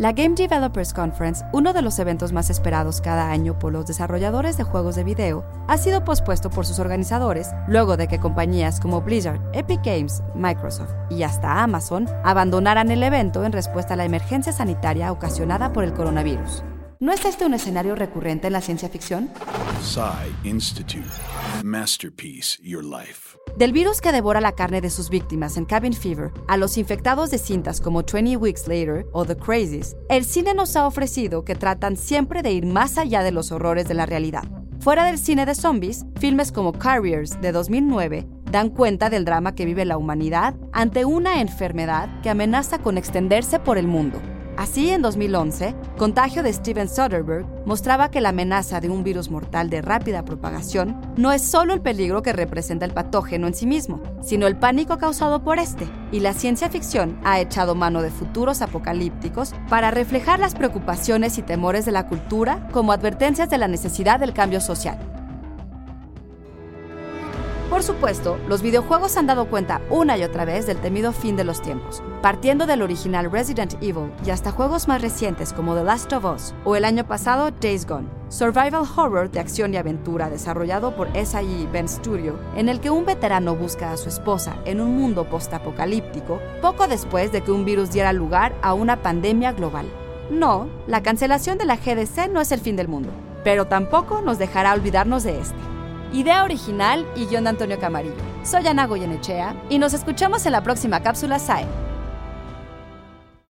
La 0.00 0.12
Game 0.12 0.34
Developers 0.34 0.94
Conference, 0.94 1.44
uno 1.52 1.74
de 1.74 1.82
los 1.82 1.98
eventos 1.98 2.32
más 2.32 2.48
esperados 2.48 3.02
cada 3.02 3.30
año 3.30 3.58
por 3.58 3.70
los 3.70 3.84
desarrolladores 3.84 4.56
de 4.56 4.64
juegos 4.64 4.96
de 4.96 5.04
video, 5.04 5.44
ha 5.68 5.76
sido 5.76 6.04
pospuesto 6.04 6.48
por 6.48 6.64
sus 6.64 6.78
organizadores 6.78 7.50
luego 7.68 7.98
de 7.98 8.08
que 8.08 8.18
compañías 8.18 8.80
como 8.80 9.02
Blizzard, 9.02 9.42
Epic 9.52 9.84
Games, 9.84 10.22
Microsoft 10.34 10.94
y 11.10 11.22
hasta 11.22 11.62
Amazon 11.62 12.08
abandonaran 12.24 12.90
el 12.90 13.02
evento 13.02 13.44
en 13.44 13.52
respuesta 13.52 13.92
a 13.92 13.98
la 13.98 14.06
emergencia 14.06 14.54
sanitaria 14.54 15.12
ocasionada 15.12 15.70
por 15.74 15.84
el 15.84 15.92
coronavirus. 15.92 16.64
¿No 17.02 17.12
es 17.12 17.24
este 17.24 17.46
un 17.46 17.54
escenario 17.54 17.94
recurrente 17.94 18.48
en 18.48 18.52
la 18.52 18.60
ciencia 18.60 18.90
ficción? 18.90 19.30
Institute. 20.44 21.08
Masterpiece 21.64 22.58
Your 22.62 22.84
Life. 22.84 23.38
Del 23.56 23.72
virus 23.72 24.02
que 24.02 24.12
devora 24.12 24.42
la 24.42 24.52
carne 24.52 24.82
de 24.82 24.90
sus 24.90 25.08
víctimas 25.08 25.56
en 25.56 25.64
Cabin 25.64 25.94
Fever 25.94 26.30
a 26.46 26.58
los 26.58 26.76
infectados 26.76 27.30
de 27.30 27.38
cintas 27.38 27.80
como 27.80 28.02
20 28.02 28.36
Weeks 28.36 28.68
Later 28.68 29.06
o 29.12 29.24
The 29.24 29.34
Crazies, 29.34 29.96
el 30.10 30.26
cine 30.26 30.52
nos 30.52 30.76
ha 30.76 30.86
ofrecido 30.86 31.42
que 31.42 31.54
tratan 31.54 31.96
siempre 31.96 32.42
de 32.42 32.52
ir 32.52 32.66
más 32.66 32.98
allá 32.98 33.22
de 33.22 33.32
los 33.32 33.50
horrores 33.50 33.88
de 33.88 33.94
la 33.94 34.04
realidad. 34.04 34.44
Fuera 34.80 35.06
del 35.06 35.18
cine 35.18 35.46
de 35.46 35.54
zombies, 35.54 36.04
filmes 36.18 36.52
como 36.52 36.74
Carriers 36.74 37.40
de 37.40 37.52
2009 37.52 38.28
dan 38.50 38.68
cuenta 38.68 39.08
del 39.08 39.24
drama 39.24 39.54
que 39.54 39.64
vive 39.64 39.86
la 39.86 39.96
humanidad 39.96 40.54
ante 40.74 41.06
una 41.06 41.40
enfermedad 41.40 42.20
que 42.20 42.28
amenaza 42.28 42.80
con 42.80 42.98
extenderse 42.98 43.58
por 43.58 43.78
el 43.78 43.86
mundo. 43.86 44.20
Así, 44.60 44.90
en 44.90 45.00
2011, 45.00 45.74
Contagio 45.96 46.42
de 46.42 46.52
Steven 46.52 46.86
Soderbergh 46.86 47.46
mostraba 47.64 48.10
que 48.10 48.20
la 48.20 48.28
amenaza 48.28 48.78
de 48.78 48.90
un 48.90 49.02
virus 49.02 49.30
mortal 49.30 49.70
de 49.70 49.80
rápida 49.80 50.22
propagación 50.22 51.00
no 51.16 51.32
es 51.32 51.40
solo 51.40 51.72
el 51.72 51.80
peligro 51.80 52.20
que 52.20 52.34
representa 52.34 52.84
el 52.84 52.92
patógeno 52.92 53.46
en 53.46 53.54
sí 53.54 53.66
mismo, 53.66 54.02
sino 54.22 54.46
el 54.46 54.58
pánico 54.58 54.98
causado 54.98 55.42
por 55.42 55.58
este, 55.58 55.88
y 56.12 56.20
la 56.20 56.34
ciencia 56.34 56.68
ficción 56.68 57.18
ha 57.24 57.40
echado 57.40 57.74
mano 57.74 58.02
de 58.02 58.10
futuros 58.10 58.60
apocalípticos 58.60 59.54
para 59.70 59.90
reflejar 59.90 60.38
las 60.40 60.54
preocupaciones 60.54 61.38
y 61.38 61.42
temores 61.42 61.86
de 61.86 61.92
la 61.92 62.06
cultura 62.06 62.68
como 62.70 62.92
advertencias 62.92 63.48
de 63.48 63.56
la 63.56 63.66
necesidad 63.66 64.20
del 64.20 64.34
cambio 64.34 64.60
social. 64.60 64.98
Por 67.70 67.84
supuesto, 67.84 68.36
los 68.48 68.62
videojuegos 68.62 69.16
han 69.16 69.28
dado 69.28 69.46
cuenta 69.46 69.80
una 69.90 70.18
y 70.18 70.24
otra 70.24 70.44
vez 70.44 70.66
del 70.66 70.78
temido 70.78 71.12
fin 71.12 71.36
de 71.36 71.44
los 71.44 71.62
tiempos, 71.62 72.02
partiendo 72.20 72.66
del 72.66 72.82
original 72.82 73.30
Resident 73.30 73.74
Evil 73.74 74.10
y 74.26 74.30
hasta 74.30 74.50
juegos 74.50 74.88
más 74.88 75.00
recientes 75.00 75.52
como 75.52 75.76
The 75.76 75.84
Last 75.84 76.12
of 76.12 76.24
Us 76.24 76.52
o 76.64 76.74
el 76.74 76.84
año 76.84 77.06
pasado 77.06 77.52
Days 77.52 77.86
Gone, 77.86 78.08
survival 78.28 78.82
horror 78.96 79.30
de 79.30 79.38
acción 79.38 79.72
y 79.72 79.76
aventura 79.76 80.28
desarrollado 80.28 80.96
por 80.96 81.12
SIE 81.14 81.68
Ben 81.72 81.88
Studio, 81.88 82.34
en 82.56 82.68
el 82.68 82.80
que 82.80 82.90
un 82.90 83.06
veterano 83.06 83.54
busca 83.54 83.92
a 83.92 83.96
su 83.96 84.08
esposa 84.08 84.56
en 84.64 84.80
un 84.80 84.96
mundo 84.96 85.30
postapocalíptico 85.30 86.40
poco 86.60 86.88
después 86.88 87.30
de 87.30 87.42
que 87.42 87.52
un 87.52 87.64
virus 87.64 87.92
diera 87.92 88.12
lugar 88.12 88.52
a 88.62 88.74
una 88.74 89.00
pandemia 89.00 89.52
global. 89.52 89.86
No, 90.28 90.68
la 90.88 91.04
cancelación 91.04 91.56
de 91.56 91.66
la 91.66 91.76
GDC 91.76 92.32
no 92.32 92.40
es 92.40 92.50
el 92.50 92.58
fin 92.58 92.74
del 92.74 92.88
mundo, 92.88 93.10
pero 93.44 93.68
tampoco 93.68 94.22
nos 94.22 94.40
dejará 94.40 94.74
olvidarnos 94.74 95.22
de 95.22 95.38
este. 95.38 95.69
Idea 96.12 96.42
original 96.42 97.06
y 97.14 97.26
guion 97.26 97.44
de 97.44 97.50
Antonio 97.50 97.78
Camarillo. 97.78 98.14
Soy 98.42 98.66
Ana 98.66 98.86
Goyenechea 98.86 99.54
y 99.68 99.78
nos 99.78 99.94
escuchamos 99.94 100.44
en 100.44 100.52
la 100.52 100.62
próxima 100.62 101.00
cápsula 101.00 101.38
SAE. 101.38 101.89